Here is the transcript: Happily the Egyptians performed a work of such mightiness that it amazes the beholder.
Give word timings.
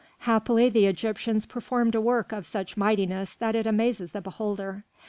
Happily 0.21 0.67
the 0.67 0.87
Egyptians 0.87 1.45
performed 1.45 1.93
a 1.93 2.01
work 2.01 2.31
of 2.31 2.43
such 2.43 2.75
mightiness 2.75 3.35
that 3.35 3.53
it 3.55 3.67
amazes 3.67 4.13
the 4.13 4.21
beholder. 4.21 4.83